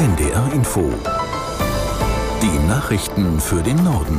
NDR 0.00 0.50
Info. 0.54 0.90
Die 2.40 2.66
Nachrichten 2.66 3.38
für 3.38 3.62
den 3.62 3.76
Norden. 3.84 4.18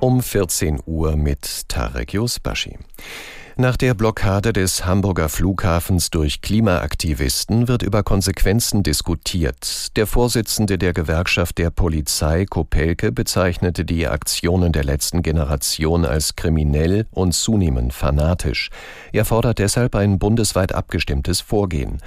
Um 0.00 0.20
14 0.20 0.80
Uhr 0.84 1.16
mit 1.16 1.66
Tarek 1.68 2.12
Yusbashi. 2.12 2.76
Nach 3.56 3.78
der 3.78 3.94
Blockade 3.94 4.52
des 4.52 4.84
Hamburger 4.84 5.30
Flughafens 5.30 6.10
durch 6.10 6.42
Klimaaktivisten 6.42 7.68
wird 7.68 7.82
über 7.82 8.02
Konsequenzen 8.02 8.82
diskutiert. 8.82 9.96
Der 9.96 10.06
Vorsitzende 10.06 10.76
der 10.76 10.92
Gewerkschaft 10.92 11.56
der 11.56 11.70
Polizei, 11.70 12.44
Kopelke, 12.44 13.12
bezeichnete 13.12 13.86
die 13.86 14.06
Aktionen 14.06 14.72
der 14.72 14.84
letzten 14.84 15.22
Generation 15.22 16.04
als 16.04 16.36
kriminell 16.36 17.06
und 17.12 17.32
zunehmend 17.32 17.94
fanatisch. 17.94 18.68
Er 19.12 19.24
fordert 19.24 19.58
deshalb 19.58 19.94
ein 19.94 20.18
bundesweit 20.18 20.74
abgestimmtes 20.74 21.40
Vorgehen. 21.40 21.98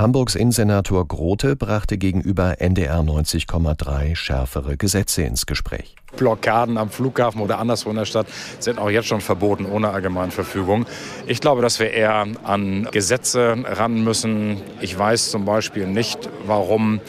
Hamburgs 0.00 0.34
Innensenator 0.34 1.06
Grote 1.06 1.56
brachte 1.56 1.98
gegenüber 1.98 2.58
NDR 2.58 3.00
90,3 3.00 4.16
schärfere 4.16 4.78
Gesetze 4.78 5.24
ins 5.24 5.44
Gespräch. 5.44 5.94
Blockaden 6.16 6.78
am 6.78 6.88
Flughafen 6.88 7.42
oder 7.42 7.58
anderswo 7.58 7.90
in 7.90 7.96
der 7.96 8.06
Stadt 8.06 8.26
sind 8.60 8.78
auch 8.78 8.88
jetzt 8.88 9.08
schon 9.08 9.20
verboten 9.20 9.66
ohne 9.66 9.90
Allgemeinverfügung. 9.90 10.86
Ich 11.26 11.42
glaube, 11.42 11.60
dass 11.60 11.80
wir 11.80 11.90
eher 11.90 12.26
an 12.44 12.88
Gesetze 12.90 13.56
ran 13.62 14.02
müssen. 14.02 14.62
Ich 14.80 14.98
weiß 14.98 15.32
zum 15.32 15.44
Beispiel 15.44 15.86
nicht, 15.86 16.30
warum 16.46 17.02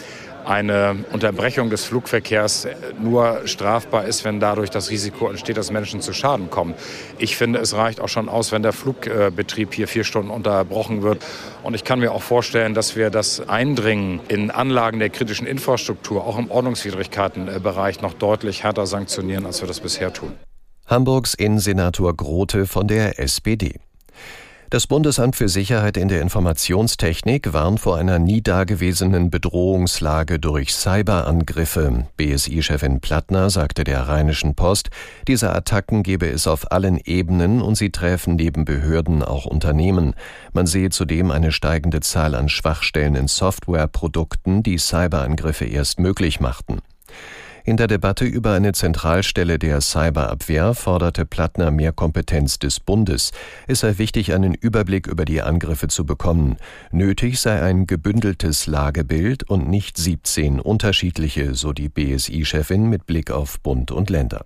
eine 0.46 1.06
Unterbrechung 1.12 1.70
des 1.70 1.86
Flugverkehrs 1.86 2.68
nur 3.00 3.42
strafbar 3.46 4.06
ist, 4.06 4.24
wenn 4.26 4.40
dadurch 4.40 4.70
das 4.70 4.90
Risiko 4.90 5.30
entsteht, 5.30 5.58
dass 5.58 5.72
Menschen 5.72 6.02
zu 6.02 6.14
Schaden 6.14 6.50
kommen. 6.50 6.74
Ich 7.18 7.36
finde, 7.38 7.60
es 7.60 7.74
reicht 7.74 8.00
auch 8.00 8.10
schon 8.10 8.30
aus, 8.30 8.52
wenn 8.52 8.64
der 8.64 8.74
Flugbetrieb 8.74 9.74
hier 9.74 9.88
vier 9.88 10.04
Stunden 10.04 10.30
unterbrochen 10.30 11.02
wird. 11.02 11.24
Und 11.64 11.74
ich 11.74 11.84
kann 11.84 12.00
mir 12.00 12.12
auch 12.12 12.24
vorstellen, 12.24 12.74
dass 12.74 12.96
wir 12.96 13.10
das 13.10 13.48
Eindringen 13.48 14.20
in 14.28 14.52
Anlagen 14.52 15.00
der 15.00 15.10
kritischen 15.10 15.48
Infrastruktur, 15.48 16.26
auch 16.26 16.38
im 16.38 16.50
Ordnungswidrigkeitenbereich, 16.50 18.02
noch 18.02 18.14
deutlich 18.14 18.64
härter 18.64 18.86
sanktionieren, 18.86 19.46
als 19.46 19.62
wir 19.62 19.68
das 19.68 19.80
bisher 19.80 20.14
tun. 20.14 20.34
Hamburgs 20.88 21.34
Innensenator 21.34 22.16
Grote 22.16 22.68
von 22.68 22.88
der 22.88 23.20
SPD. 23.20 23.80
Das 24.72 24.88
Bundesamt 24.88 25.36
für 25.36 25.50
Sicherheit 25.50 25.98
in 25.98 26.08
der 26.08 26.22
Informationstechnik 26.22 27.52
warnt 27.52 27.82
vor 27.82 27.98
einer 27.98 28.20
nie 28.20 28.42
dagewesenen 28.42 29.30
Bedrohungslage 29.30 30.40
durch 30.40 30.74
Cyberangriffe. 30.74 32.08
BSI-Chefin 32.16 33.02
Plattner 33.02 33.50
sagte 33.50 33.84
der 33.84 34.08
Rheinischen 34.08 34.56
Post, 34.56 34.90
diese 35.28 35.54
Attacken 35.54 36.04
gebe 36.04 36.30
es 36.30 36.48
auf 36.48 36.72
allen 36.72 37.02
Ebenen 37.04 37.62
und 37.62 37.76
sie 37.76 37.90
treffen 37.90 38.38
neben 38.38 38.64
Behörden 38.64 39.24
auch 39.24 39.46
Unternehmen. 39.46 40.14
Man 40.54 40.68
sehe 40.68 40.90
zudem 40.90 41.32
eine 41.32 41.52
steigende 41.52 42.00
Zahl 42.00 42.34
an 42.34 42.48
Schwachstellen 42.48 43.16
in 43.16 43.28
Softwareprodukten, 43.28 44.64
die 44.64 44.78
Cyberangriffe 44.78 45.66
erst 45.66 46.00
möglich 46.00 46.40
machten. 46.40 46.80
In 47.64 47.78
der 47.78 47.86
Debatte 47.86 48.26
über 48.26 48.54
eine 48.54 48.72
Zentralstelle 48.72 49.60
der 49.60 49.82
Cyberabwehr 49.82 50.74
forderte 50.74 51.26
Plattner 51.26 51.70
mehr 51.70 51.92
Kompetenz 51.92 52.58
des 52.58 52.80
Bundes. 52.80 53.32
Es 53.68 53.82
sei 53.82 54.00
wichtig, 54.00 54.34
einen 54.34 54.56
Überblick 54.56 55.06
über 55.06 55.26
die 55.26 55.44
Angriffe 55.44 55.88
zu 55.88 56.04
bekommen. 56.04 56.58
Nötig 56.92 57.40
sei 57.40 57.62
ein 57.62 57.86
gebündeltes 57.86 58.66
Lagebild 58.66 59.44
und 59.44 59.70
nicht 59.70 59.98
17 59.98 60.60
unterschiedliche, 60.60 61.54
so 61.54 61.72
die 61.72 61.90
BSI-Chefin 61.90 62.90
mit 62.90 63.06
Blick 63.06 63.30
auf 63.30 63.60
Bund 63.60 63.92
und 63.92 64.10
Länder. 64.10 64.44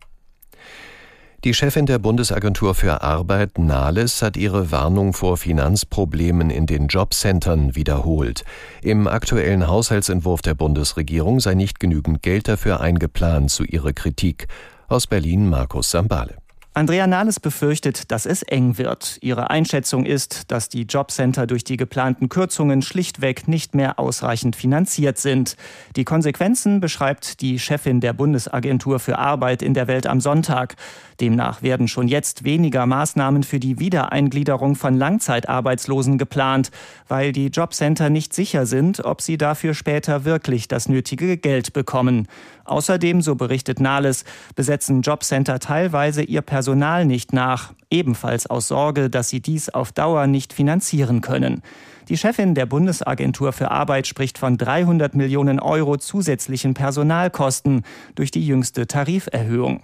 Die 1.46 1.54
Chefin 1.54 1.86
der 1.86 2.00
Bundesagentur 2.00 2.74
für 2.74 3.04
Arbeit, 3.04 3.60
Nahles, 3.60 4.24
hat 4.24 4.36
ihre 4.36 4.72
Warnung 4.72 5.14
vor 5.14 5.38
Finanzproblemen 5.38 6.50
in 6.50 6.66
den 6.66 6.88
Jobcentern 6.88 7.76
wiederholt. 7.76 8.44
Im 8.82 9.08
aktuellen 9.08 9.68
Haushaltsentwurf 9.68 10.42
der 10.42 10.56
Bundesregierung 10.56 11.40
sei 11.40 11.54
nicht 11.54 11.80
genügend 11.80 12.24
Geld 12.24 12.48
dafür 12.48 12.80
eingeplant, 12.80 13.52
zu 13.52 13.64
ihrer 13.64 13.94
Kritik. 13.94 14.48
Aus 14.88 15.06
Berlin 15.06 15.48
Markus 15.48 15.92
Sambale. 15.92 16.45
Andrea 16.78 17.08
Nahles 17.08 17.40
befürchtet, 17.40 18.12
dass 18.12 18.26
es 18.26 18.44
eng 18.44 18.78
wird. 18.78 19.18
Ihre 19.22 19.50
Einschätzung 19.50 20.06
ist, 20.06 20.52
dass 20.52 20.68
die 20.68 20.82
Jobcenter 20.82 21.48
durch 21.48 21.64
die 21.64 21.78
geplanten 21.78 22.28
Kürzungen 22.28 22.82
schlichtweg 22.82 23.48
nicht 23.48 23.76
mehr 23.76 23.98
ausreichend 23.98 24.58
finanziert 24.58 25.18
sind. 25.18 25.56
Die 25.96 26.04
Konsequenzen 26.04 26.82
beschreibt 26.82 27.40
die 27.40 27.60
Chefin 27.60 28.02
der 28.02 28.12
Bundesagentur 28.12 29.00
für 29.00 29.18
Arbeit 29.18 29.62
in 29.62 29.74
der 29.74 29.88
Welt 29.88 30.06
am 30.06 30.20
Sonntag. 30.20 30.76
Demnach 31.22 31.62
werden 31.62 31.88
schon 31.88 32.10
jetzt 32.10 32.44
weniger 32.44 32.86
Maßnahmen 32.86 33.44
für 33.44 33.62
die 33.62 33.80
Wiedereingliederung 33.80 34.76
von 34.76 34.98
Langzeitarbeitslosen 34.98 36.18
geplant, 36.18 36.72
weil 37.08 37.32
die 37.32 37.48
Jobcenter 37.48 38.10
nicht 38.10 38.34
sicher 38.34 38.66
sind, 38.66 39.06
ob 39.06 39.22
sie 39.22 39.38
dafür 39.38 39.76
später 39.76 40.26
wirklich 40.26 40.68
das 40.68 40.90
nötige 40.90 41.38
Geld 41.38 41.72
bekommen. 41.72 42.28
Außerdem, 42.66 43.22
so 43.22 43.36
berichtet 43.36 43.80
Nahles, 43.80 44.26
besetzen 44.56 45.04
Jobcenter 45.04 45.60
teilweise 45.60 46.22
ihr 46.22 46.42
Personal 46.42 46.65
nicht 46.74 47.34
nach, 47.34 47.74
ebenfalls 47.92 48.48
aus 48.48 48.68
Sorge, 48.68 49.10
dass 49.10 49.30
sie 49.30 49.42
dies 49.42 49.70
auf 49.70 49.92
Dauer 49.92 50.26
nicht 50.26 50.54
finanzieren 50.54 51.22
können. 51.22 51.62
Die 52.10 52.18
Chefin 52.18 52.56
der 52.56 52.66
Bundesagentur 52.66 53.52
für 53.52 53.72
Arbeit 53.72 54.08
spricht 54.08 54.38
von 54.38 54.58
300 54.58 55.16
Millionen 55.16 55.60
Euro 55.60 55.98
zusätzlichen 55.98 56.74
Personalkosten 56.74 57.84
durch 58.16 58.32
die 58.32 58.46
jüngste 58.46 58.88
Tariferhöhung. 58.88 59.82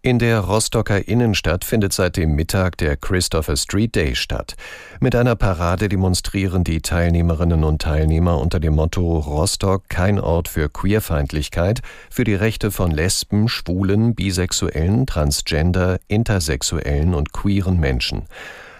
In 0.00 0.20
der 0.20 0.38
Rostocker 0.38 1.08
Innenstadt 1.08 1.64
findet 1.64 1.92
seit 1.92 2.16
dem 2.16 2.36
Mittag 2.36 2.76
der 2.78 2.96
Christopher 2.96 3.56
Street 3.56 3.96
Day 3.96 4.14
statt. 4.14 4.54
Mit 5.00 5.16
einer 5.16 5.34
Parade 5.34 5.88
demonstrieren 5.88 6.62
die 6.62 6.80
Teilnehmerinnen 6.80 7.64
und 7.64 7.82
Teilnehmer 7.82 8.38
unter 8.38 8.60
dem 8.60 8.76
Motto 8.76 9.18
Rostock 9.18 9.88
kein 9.88 10.20
Ort 10.20 10.46
für 10.46 10.68
Queerfeindlichkeit 10.68 11.80
für 12.10 12.22
die 12.22 12.36
Rechte 12.36 12.70
von 12.70 12.92
Lesben, 12.92 13.48
Schwulen, 13.48 14.14
Bisexuellen, 14.14 15.04
Transgender, 15.04 15.98
Intersexuellen 16.06 17.12
und 17.12 17.32
queeren 17.32 17.80
Menschen. 17.80 18.26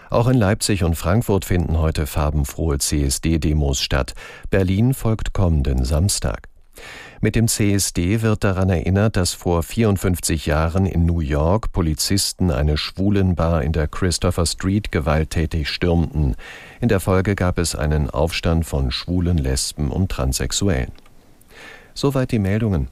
Auch 0.09 0.29
in 0.29 0.37
Leipzig 0.37 0.85
und 0.85 0.95
Frankfurt 0.95 1.43
finden 1.43 1.79
heute 1.79 2.07
farbenfrohe 2.07 2.77
CSD-Demos 2.77 3.81
statt. 3.81 4.13
Berlin 4.49 4.93
folgt 4.93 5.33
kommenden 5.33 5.83
Samstag. 5.83 6.47
Mit 7.21 7.35
dem 7.35 7.49
CSD 7.49 8.21
wird 8.21 8.45
daran 8.45 8.69
erinnert, 8.69 9.17
dass 9.17 9.33
vor 9.33 9.61
54 9.61 10.45
Jahren 10.45 10.85
in 10.85 11.05
New 11.05 11.19
York 11.19 11.73
Polizisten 11.73 12.49
eine 12.49 12.77
Schwulenbar 12.77 13.61
in 13.61 13.73
der 13.73 13.89
Christopher 13.89 14.45
Street 14.45 14.93
gewalttätig 14.93 15.67
stürmten. 15.67 16.37
In 16.79 16.87
der 16.87 17.01
Folge 17.01 17.35
gab 17.35 17.57
es 17.57 17.75
einen 17.75 18.09
Aufstand 18.09 18.65
von 18.65 18.91
Schwulen, 18.91 19.37
Lesben 19.37 19.91
und 19.91 20.09
Transsexuellen. 20.09 20.93
Soweit 21.93 22.31
die 22.31 22.39
Meldungen. 22.39 22.87